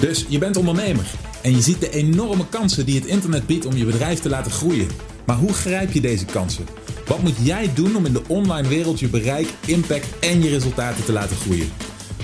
[0.00, 1.04] Dus je bent ondernemer
[1.42, 4.50] en je ziet de enorme kansen die het internet biedt om je bedrijf te laten
[4.50, 4.88] groeien.
[5.26, 6.66] Maar hoe grijp je deze kansen?
[7.06, 11.04] Wat moet jij doen om in de online wereld je bereik, impact en je resultaten
[11.04, 11.72] te laten groeien?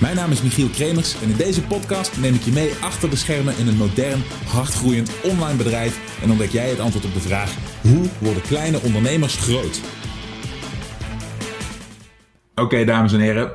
[0.01, 3.17] Mijn naam is Michiel Kremers en in deze podcast neem ik je mee achter de
[3.17, 7.55] schermen in een modern, hardgroeiend online bedrijf en ontdek jij het antwoord op de vraag:
[7.81, 9.81] hoe worden kleine ondernemers groot?
[12.55, 13.53] Oké, dames en heren,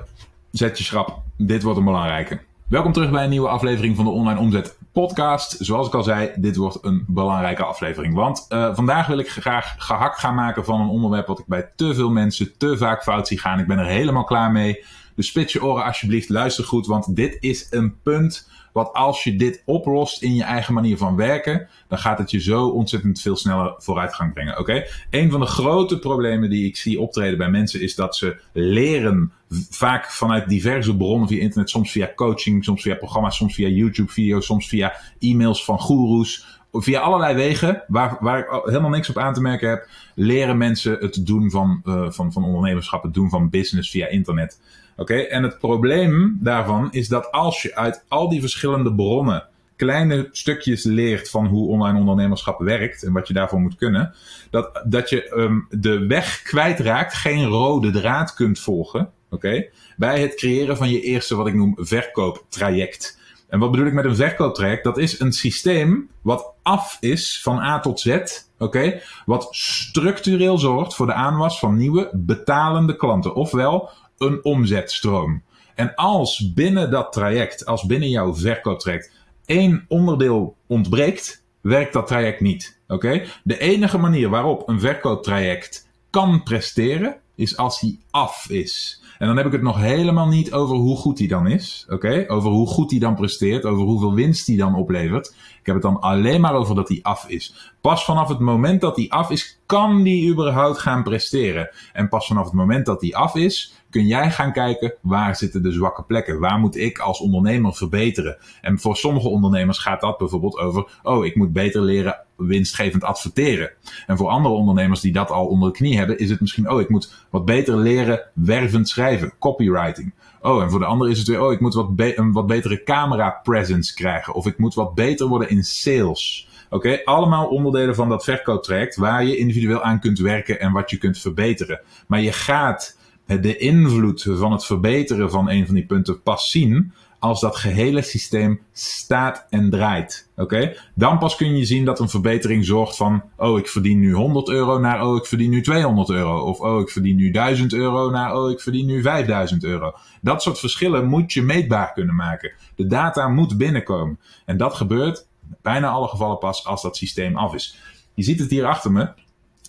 [0.52, 1.22] zet je schrap.
[1.38, 2.40] Dit wordt een belangrijke.
[2.72, 5.56] Welkom terug bij een nieuwe aflevering van de Online Omzet Podcast.
[5.60, 8.14] Zoals ik al zei, dit wordt een belangrijke aflevering.
[8.14, 11.72] Want uh, vandaag wil ik graag gehakt gaan maken van een onderwerp wat ik bij
[11.76, 13.60] te veel mensen te vaak fout zie gaan.
[13.60, 14.84] Ik ben er helemaal klaar mee.
[15.16, 19.36] Dus spits je oren alsjeblieft, luister goed, want dit is een punt wat als je
[19.36, 23.36] dit oplost in je eigen manier van werken, dan gaat het je zo ontzettend veel
[23.36, 24.60] sneller vooruitgang brengen.
[24.60, 24.84] Oké?
[25.10, 29.32] Een van de grote problemen die ik zie optreden bij mensen is dat ze leren
[29.70, 34.46] vaak vanuit diverse bronnen via internet, soms via coaching, soms via programma's, soms via YouTube-video's,
[34.46, 36.60] soms via e-mails van goeroes.
[36.72, 40.98] Via allerlei wegen, waar, waar ik helemaal niks op aan te merken heb, leren mensen
[41.00, 44.60] het doen van, uh, van, van ondernemerschap, het doen van business via internet.
[44.98, 50.28] Oké, en het probleem daarvan is dat als je uit al die verschillende bronnen kleine
[50.32, 54.14] stukjes leert van hoe online ondernemerschap werkt en wat je daarvoor moet kunnen,
[54.50, 59.66] dat, dat je um, de weg kwijtraakt, geen rode draad kunt volgen, oké,
[59.98, 63.20] bij het creëren van je eerste wat ik noem verkooptraject.
[63.52, 64.84] En wat bedoel ik met een verkooptraject?
[64.84, 68.18] Dat is een systeem wat af is van A tot Z,
[68.58, 75.44] oké, wat structureel zorgt voor de aanwas van nieuwe betalende klanten, ofwel een omzetstroom.
[75.76, 79.12] En als binnen dat traject, als binnen jouw verkooptraject,
[79.46, 82.80] één onderdeel ontbreekt, werkt dat traject niet.
[82.88, 83.24] Oké?
[83.44, 89.01] De enige manier waarop een verkooptraject kan presteren, is als hij af is.
[89.22, 91.86] En dan heb ik het nog helemaal niet over hoe goed hij dan is.
[91.90, 92.26] Oké?
[92.28, 95.28] Over hoe goed hij dan presteert, over hoeveel winst hij dan oplevert.
[95.60, 97.72] Ik heb het dan alleen maar over dat hij af is.
[97.82, 101.70] Pas vanaf het moment dat hij af is, kan die überhaupt gaan presteren.
[101.94, 105.64] En pas vanaf het moment dat hij af is, kun jij gaan kijken waar zitten
[105.64, 106.40] de zwakke plekken.
[106.40, 108.38] Waar moet ik als ondernemer verbeteren?
[108.62, 113.72] En voor sommige ondernemers gaat dat bijvoorbeeld over, oh, ik moet beter leren winstgevend adverteren.
[114.08, 116.82] En voor andere ondernemers die dat al onder de knie hebben, is het misschien, oh,
[116.82, 120.14] ik moet wat beter leren wervend schrijven, copywriting.
[120.42, 122.84] Oh, en voor de andere is het weer, oh, ik moet wat een wat betere
[122.84, 124.34] camera presence krijgen.
[124.34, 126.48] Of ik moet wat beter worden in sales.
[126.70, 130.98] Oké, allemaal onderdelen van dat verkooptraject waar je individueel aan kunt werken en wat je
[130.98, 131.82] kunt verbeteren.
[132.08, 136.94] Maar je gaat de invloed van het verbeteren van een van die punten pas zien
[137.22, 140.30] als dat gehele systeem staat en draait.
[140.36, 140.76] Oké?
[140.96, 144.50] Dan pas kun je zien dat een verbetering zorgt van, oh, ik verdien nu 100
[144.50, 146.40] euro naar, oh, ik verdien nu 200 euro.
[146.40, 149.94] Of, oh, ik verdien nu 1000 euro naar, oh, ik verdien nu 5000 euro.
[150.22, 152.52] Dat soort verschillen moet je meetbaar kunnen maken.
[152.76, 154.20] De data moet binnenkomen.
[154.46, 155.28] En dat gebeurt
[155.62, 157.78] bijna alle gevallen pas als dat systeem af is.
[158.14, 159.10] Je ziet het hier achter me.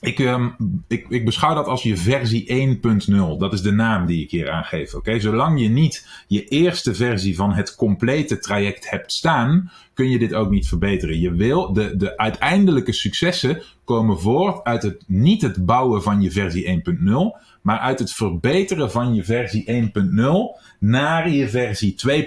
[0.02, 0.54] Ik, um,
[0.88, 3.38] ik, ik beschouw dat als je versie 1.0.
[3.38, 4.94] Dat is de naam die ik hier aangeef.
[4.94, 10.18] Oké, Zolang je niet je eerste versie van het complete traject hebt staan, kun je
[10.18, 11.20] dit ook niet verbeteren.
[11.20, 16.30] Je wil, de, de uiteindelijke successen komen voort uit het, niet het bouwen van je
[16.30, 17.12] versie 1.0,
[17.60, 22.24] maar uit het verbeteren van je versie 1.0 naar je versie 2.0, 2.2, 2.3,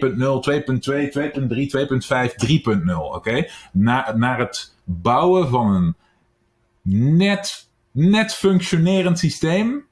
[1.77, 2.93] 2.5, 3.0.
[2.95, 5.95] Oké, naar het bouwen van een
[6.93, 9.85] net net functionerend systeem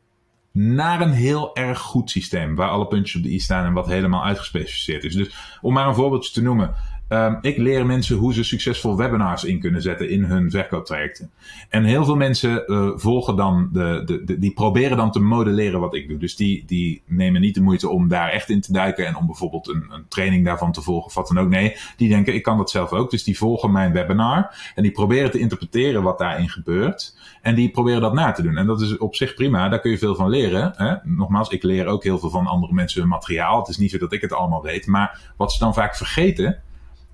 [0.52, 2.56] naar een heel erg goed systeem.
[2.56, 5.16] Waar alle puntjes op de i staan en wat helemaal uitgespecificeerd is.
[5.16, 6.74] Dus om maar een voorbeeldje te noemen.
[7.14, 11.32] Um, ik leer mensen hoe ze succesvol webinars in kunnen zetten in hun verkooptrajecten.
[11.70, 15.96] En heel veel mensen uh, volgen dan de, de, die proberen dan te modelleren wat
[15.96, 16.18] ik doe.
[16.18, 19.26] Dus die, die nemen niet de moeite om daar echt in te duiken en om
[19.26, 21.50] bijvoorbeeld een, een training daarvan te volgen of wat dan ook.
[21.50, 23.12] Nee, die denken ik kan dat zelf ook.
[23.12, 27.18] Dus die volgen mijn webinar en die proberen te interpreteren wat daarin gebeurt.
[27.42, 28.58] En die proberen dat na te doen.
[28.58, 30.74] En dat is op zich prima, daar kun je veel van leren.
[30.76, 30.96] Hè?
[31.04, 33.60] Nogmaals, ik leer ook heel veel van andere mensen hun materiaal.
[33.60, 34.88] Het is niet zo dat ik het allemaal weet.
[34.88, 36.62] Maar wat ze dan vaak vergeten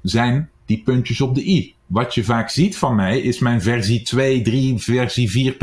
[0.09, 1.75] zijn die puntjes op de i.
[1.85, 5.57] Wat je vaak ziet van mij is mijn versie 2, 3, versie 4.0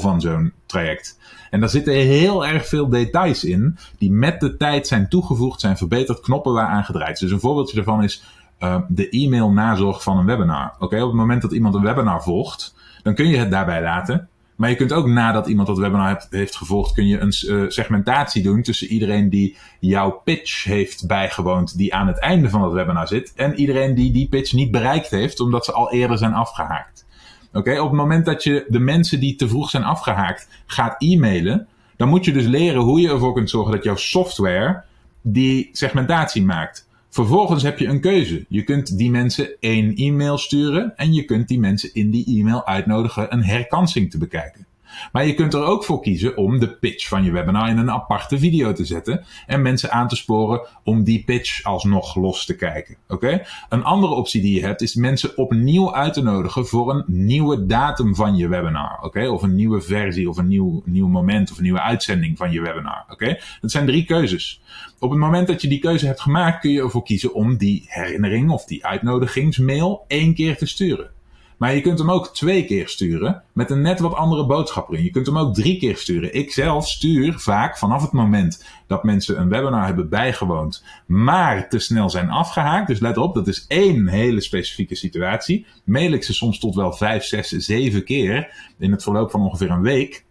[0.00, 1.18] van zo'n traject.
[1.50, 5.76] En daar zitten heel erg veel details in die met de tijd zijn toegevoegd, zijn
[5.76, 7.18] verbeterd, knoppen waar aan gedraaid.
[7.18, 8.22] Dus een voorbeeldje daarvan is
[8.60, 10.74] uh, de e-mail nazorg van een webinar.
[10.78, 14.28] Oké, op het moment dat iemand een webinar volgt, dan kun je het daarbij laten.
[14.56, 18.42] Maar je kunt ook nadat iemand dat webinar heeft gevolgd, kun je een uh, segmentatie
[18.42, 23.08] doen tussen iedereen die jouw pitch heeft bijgewoond, die aan het einde van het webinar
[23.08, 27.06] zit, en iedereen die die pitch niet bereikt heeft, omdat ze al eerder zijn afgehaakt.
[27.52, 31.66] Oké, op het moment dat je de mensen die te vroeg zijn afgehaakt gaat e-mailen,
[31.96, 34.82] dan moet je dus leren hoe je ervoor kunt zorgen dat jouw software
[35.22, 36.88] die segmentatie maakt.
[37.14, 38.44] Vervolgens heb je een keuze.
[38.48, 42.66] Je kunt die mensen één e-mail sturen en je kunt die mensen in die e-mail
[42.66, 44.66] uitnodigen een herkansing te bekijken.
[45.12, 47.90] Maar je kunt er ook voor kiezen om de pitch van je webinar in een
[47.90, 52.56] aparte video te zetten en mensen aan te sporen om die pitch alsnog los te
[52.56, 52.96] kijken.
[53.08, 53.42] Oké?
[53.68, 57.66] Een andere optie die je hebt is mensen opnieuw uit te nodigen voor een nieuwe
[57.66, 58.98] datum van je webinar.
[59.02, 59.28] Oké?
[59.28, 62.60] Of een nieuwe versie of een nieuw, nieuw moment of een nieuwe uitzending van je
[62.60, 63.04] webinar.
[63.08, 63.38] Oké?
[63.60, 64.62] Dat zijn drie keuzes.
[64.98, 67.84] Op het moment dat je die keuze hebt gemaakt, kun je ervoor kiezen om die
[67.86, 71.10] herinnering of die uitnodigingsmail één keer te sturen.
[71.56, 75.04] Maar je kunt hem ook twee keer sturen met een net wat andere boodschap erin.
[75.04, 76.34] Je kunt hem ook drie keer sturen.
[76.34, 81.78] Ik zelf stuur vaak vanaf het moment dat mensen een webinar hebben bijgewoond, maar te
[81.78, 82.86] snel zijn afgehaakt.
[82.86, 85.66] Dus let op, dat is één hele specifieke situatie.
[85.84, 89.70] Mail ik ze soms tot wel vijf, zes, zeven keer in het verloop van ongeveer
[89.70, 90.24] een week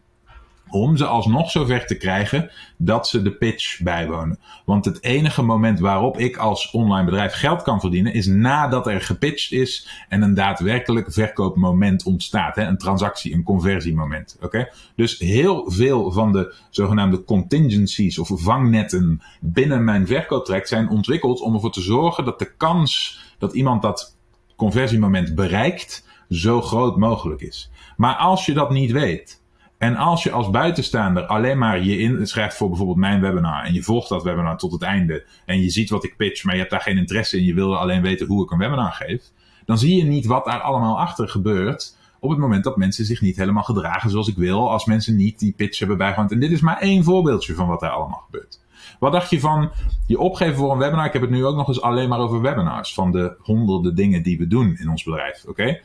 [0.74, 4.40] om ze alsnog zover te krijgen dat ze de pitch bijwonen.
[4.66, 9.02] Want het enige moment waarop ik als online bedrijf geld kan verdienen is nadat er
[9.02, 12.56] gepitcht is en een daadwerkelijk verkoopmoment ontstaat.
[12.56, 12.64] Hè?
[12.64, 14.38] Een transactie, een conversiemoment.
[14.42, 14.70] Oké?
[14.96, 21.54] Dus heel veel van de zogenaamde contingencies of vangnetten binnen mijn verkooptraject zijn ontwikkeld om
[21.54, 24.18] ervoor te zorgen dat de kans dat iemand dat
[24.56, 27.72] conversiemoment bereikt zo groot mogelijk is.
[27.98, 29.42] Maar als je dat niet weet,
[29.84, 33.84] en als je als buitenstaander alleen maar je inschrijft voor bijvoorbeeld mijn webinar en je
[33.84, 36.72] volgt dat webinar tot het einde en je ziet wat ik pitch, maar je hebt
[36.72, 39.22] daar geen interesse in, je wil alleen weten hoe ik een webinar geef,
[39.66, 43.22] dan zie je niet wat daar allemaal achter gebeurt op het moment dat mensen zich
[43.22, 46.32] niet helemaal gedragen zoals ik wil, als mensen niet die pitch hebben bijgewoond.
[46.32, 48.60] En dit is maar één voorbeeldje van wat daar allemaal gebeurt.
[49.00, 49.72] Wat dacht je van
[50.08, 51.06] je opgeven voor een webinar?
[51.06, 54.24] Ik heb het nu ook nog eens alleen maar over webinars, van de honderden dingen
[54.24, 55.44] die we doen in ons bedrijf.
[55.48, 55.80] Oké?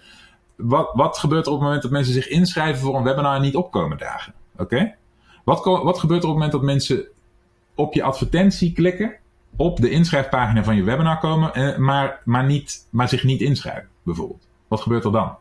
[0.58, 3.42] Wat, wat gebeurt er op het moment dat mensen zich inschrijven voor een webinar en
[3.42, 4.34] niet opkomen dagen?
[4.56, 4.94] Oké?
[5.44, 7.06] Wat, wat gebeurt er op het moment dat mensen
[7.74, 9.16] op je advertentie klikken,
[9.56, 13.88] op de inschrijfpagina van je webinar komen, eh, maar, maar, niet, maar zich niet inschrijven,
[14.02, 14.46] bijvoorbeeld?
[14.68, 15.36] Wat gebeurt er dan?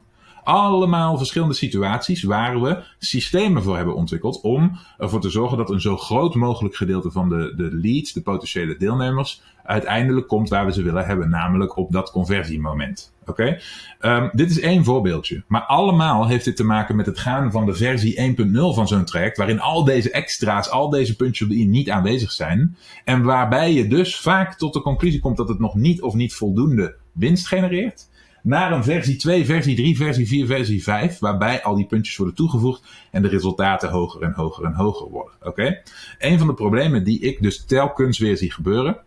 [0.47, 5.81] Allemaal verschillende situaties waar we systemen voor hebben ontwikkeld om ervoor te zorgen dat een
[5.81, 10.73] zo groot mogelijk gedeelte van de, de leads, de potentiële deelnemers, uiteindelijk komt waar we
[10.73, 13.13] ze willen hebben, namelijk op dat conversiemoment.
[13.25, 13.59] Oké?
[13.99, 15.43] Ehm, dit is één voorbeeldje.
[15.47, 19.05] Maar allemaal heeft dit te maken met het gaan van de versie 1.0 van zo'n
[19.05, 22.77] traject, waarin al deze extra's, al deze puntjes op de i niet aanwezig zijn.
[23.03, 26.35] En waarbij je dus vaak tot de conclusie komt dat het nog niet of niet
[26.35, 28.07] voldoende winst genereert
[28.43, 32.35] naar een versie 2, versie 3, versie 4, versie 5, waarbij al die puntjes worden
[32.35, 35.33] toegevoegd en de resultaten hoger en hoger en hoger worden.
[35.43, 35.81] Oké?
[36.17, 38.97] Een van de problemen die ik dus telkens weer zie gebeuren,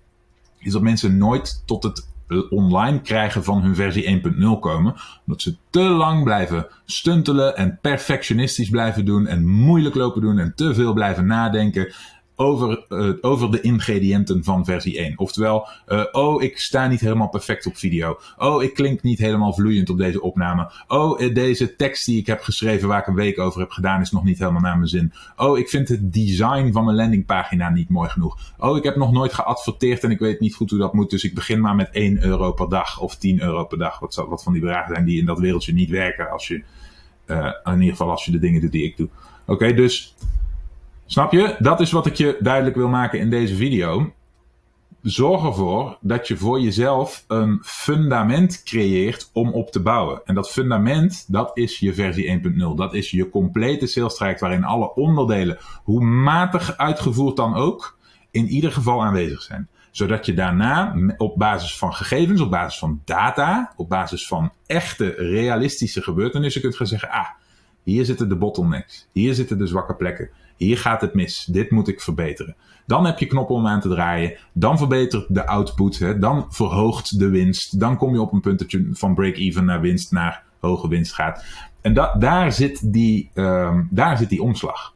[0.59, 2.09] is dat mensen nooit tot het
[2.51, 4.95] online krijgen van hun versie 1.0 komen.
[5.27, 10.53] Omdat ze te lang blijven stuntelen en perfectionistisch blijven doen en moeilijk lopen doen en
[10.55, 11.93] te veel blijven nadenken
[12.41, 15.19] over, uh, over de ingrediënten van versie 1.
[15.19, 18.19] Oftewel, uh, oh, ik sta niet helemaal perfect op video.
[18.37, 20.71] Oh, ik klink niet helemaal vloeiend op deze opname.
[20.89, 24.01] Oh, uh, deze tekst die ik heb geschreven waar ik een week over heb gedaan
[24.01, 25.13] is nog niet helemaal naar mijn zin.
[25.37, 28.39] Oh, ik vind het design van mijn landingpagina niet mooi genoeg.
[28.59, 31.11] Oh, ik heb nog nooit geadverteerd en ik weet niet goed hoe dat moet.
[31.11, 33.99] Dus ik begin maar met 1 euro per dag of 10 euro per dag.
[33.99, 36.63] Wat, wat van die bedragen zijn die in dat wereldje niet werken als je,
[37.65, 39.09] in ieder geval als je de dingen doet die ik doe.
[39.47, 40.15] Oké, dus
[41.11, 41.57] Snap je?
[41.59, 44.13] Dat is wat ik je duidelijk wil maken in deze video.
[45.03, 50.21] Zorg ervoor dat je voor jezelf een fundament creëert om op te bouwen.
[50.25, 52.75] En dat fundament, dat is je versie 1.0.
[52.77, 57.99] Dat is je complete sales waarin alle onderdelen, hoe matig uitgevoerd dan ook,
[58.31, 59.69] in ieder geval aanwezig zijn.
[59.91, 65.15] Zodat je daarna op basis van gegevens, op basis van data, op basis van echte
[65.17, 67.29] realistische gebeurtenissen kunt gaan zeggen, ah,
[67.83, 70.31] hier zitten de bottlenecks, hier zitten de zwakke plekken.
[70.67, 71.45] Hier gaat het mis.
[71.45, 72.57] Dit moet ik verbeteren.
[72.87, 74.37] Dan heb je knoppen om aan te draaien.
[74.53, 75.99] Dan verbetert de output.
[75.99, 76.19] Hè.
[76.19, 77.81] Dan verhoogt de winst.
[77.81, 81.15] Dan kom je op een punt dat je van break-even naar winst naar hoge winst
[81.15, 81.45] gaat.
[81.81, 84.95] En da daar, zit die, um, daar zit die omslag.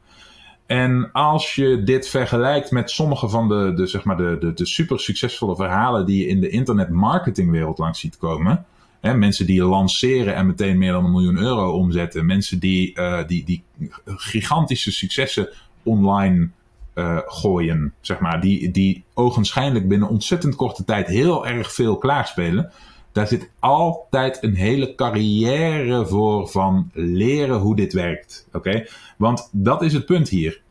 [0.65, 4.65] En als je dit vergelijkt met sommige van de, de, zeg maar de, de, de
[4.65, 8.65] super succesvolle verhalen die je in de internet marketingwereld langs ziet komen.
[9.13, 12.25] Mensen die lanceren en meteen meer dan een miljoen euro omzetten.
[12.25, 13.63] Mensen die, uh, die, die
[14.05, 15.49] gigantische successen
[15.83, 16.49] online
[16.95, 17.93] uh, gooien.
[18.01, 22.71] Zeg maar, die, die ogenschijnlijk binnen ontzettend korte tijd heel erg veel klaarspelen.
[23.11, 28.47] Daar zit altijd een hele carrière voor van leren hoe dit werkt.
[28.53, 28.85] Oké?
[29.17, 30.61] Want dat is het punt hier.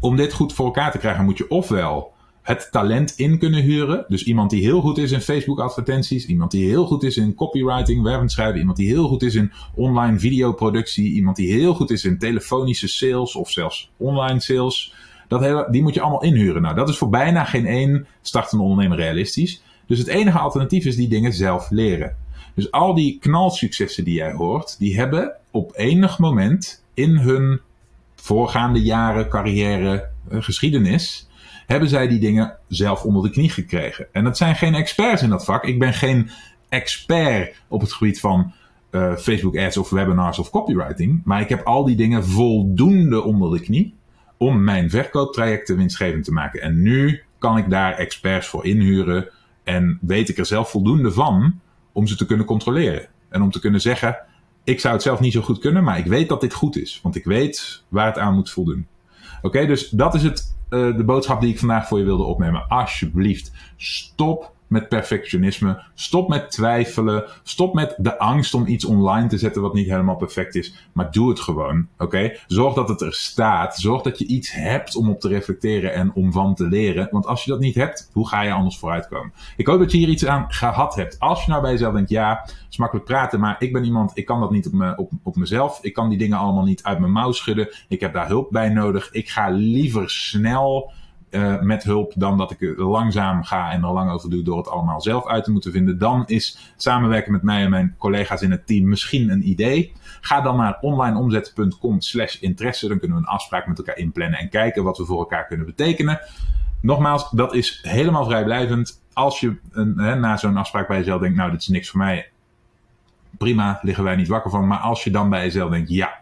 [0.00, 2.11] Om dit goed voor elkaar te krijgen moet je ofwel
[2.42, 4.04] het talent in kunnen huren.
[4.08, 7.34] Dus iemand die heel goed is in Facebook advertenties, iemand die heel goed is in
[7.34, 12.04] copywriting, schrijven, iemand die heel goed is in online videoproductie, iemand die heel goed is
[12.04, 14.94] in telefonische sales of zelfs online sales.
[15.28, 16.62] Dat hele, die moet je allemaal inhuren.
[16.62, 19.62] Nou, dat is voor bijna geen één startende ondernemer realistisch.
[19.86, 22.16] Dus het enige alternatief is die dingen zelf leren.
[22.54, 27.60] Dus al die knalsuccessen die jij hoort, die hebben op enig moment in hun
[28.14, 31.28] voorgaande jaren, carrière, eh, geschiedenis,
[31.72, 34.06] hebben zij die dingen zelf onder de knie gekregen.
[34.12, 35.64] En dat zijn geen experts in dat vak.
[35.64, 36.30] Ik ben geen
[36.68, 38.52] expert op het gebied van
[38.90, 41.20] uh, Facebook ads of webinars of copywriting.
[41.24, 43.94] Maar ik heb al die dingen voldoende onder de knie
[44.36, 46.60] om mijn verkooptrajecten winstgevend te maken.
[46.60, 49.28] En nu kan ik daar experts voor inhuren
[49.64, 51.60] en weet ik er zelf voldoende van
[51.92, 53.08] om ze te kunnen controleren.
[53.28, 54.18] En om te kunnen zeggen,
[54.64, 57.00] ik zou het zelf niet zo goed kunnen, maar ik weet dat dit goed is.
[57.02, 58.86] Want ik weet waar het aan moet voldoen.
[59.42, 62.68] Oké, dus dat is het, de boodschap die ik vandaag voor je wilde opnemen.
[62.68, 65.82] Alsjeblieft, stop met perfectionisme.
[65.94, 67.24] Stop met twijfelen.
[67.42, 70.88] Stop met de angst om iets online te zetten wat niet helemaal perfect is.
[70.92, 71.86] Maar doe het gewoon.
[71.98, 72.36] Oké?
[72.46, 73.76] Zorg dat het er staat.
[73.76, 77.08] Zorg dat je iets hebt om op te reflecteren en om van te leren.
[77.10, 79.32] Want als je dat niet hebt, hoe ga je anders vooruitkomen?
[79.56, 81.18] Ik hoop dat je hier iets aan gehad hebt.
[81.18, 84.24] Als je nou bij jezelf denkt, ja, is makkelijk praten, maar ik ben iemand, ik
[84.24, 85.78] kan dat niet op, me, op, op mezelf.
[85.82, 87.68] Ik kan die dingen allemaal niet uit mijn mouw schudden.
[87.88, 89.12] Ik heb daar hulp bij nodig.
[89.12, 90.92] Ik ga liever snel
[91.32, 94.68] uh, met hulp dan dat ik langzaam ga en er lang over doe door het
[94.68, 95.98] allemaal zelf uit te moeten vinden.
[95.98, 99.92] Dan is samenwerken met mij en mijn collega's in het team misschien een idee.
[100.20, 102.88] Ga dan naar onlineomzet.com slash interesse.
[102.88, 105.66] Dan kunnen we een afspraak met elkaar inplannen en kijken wat we voor elkaar kunnen
[105.66, 106.20] betekenen.
[106.80, 109.02] Nogmaals, dat is helemaal vrijblijvend.
[109.12, 112.00] Als je een, hè, na zo'n afspraak bij jezelf denkt, nou dit is niks voor
[112.00, 112.30] mij.
[113.38, 114.66] Prima, liggen wij niet wakker van.
[114.66, 116.21] Maar als je dan bij jezelf denkt, ja,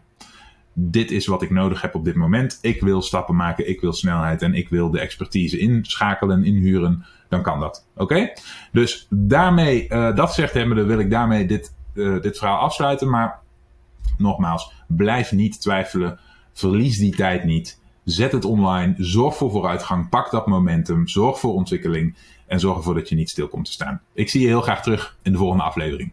[0.72, 2.58] dit is wat ik nodig heb op dit moment.
[2.62, 7.04] Ik wil stappen maken, ik wil snelheid en ik wil de expertise inschakelen, inhuren.
[7.28, 7.86] Dan kan dat.
[7.96, 8.32] Oké?
[8.72, 13.10] Dus daarmee, uh, dat zegt hebbende, wil ik daarmee dit, uh, dit verhaal afsluiten.
[13.10, 13.38] Maar
[14.18, 16.18] nogmaals, blijf niet twijfelen.
[16.52, 17.80] Verlies die tijd niet.
[18.04, 18.94] Zet het online.
[18.96, 20.08] Zorg voor vooruitgang.
[20.08, 21.08] Pak dat momentum.
[21.08, 22.16] Zorg voor ontwikkeling.
[22.46, 24.00] En zorg ervoor dat je niet stil komt te staan.
[24.12, 26.12] Ik zie je heel graag terug in de volgende aflevering.